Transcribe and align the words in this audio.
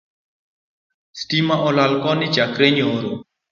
Stima 1.19 1.55
olal 1.67 1.93
Koni 2.03 2.27
chakre 2.35 2.67
nyoro 2.75 3.11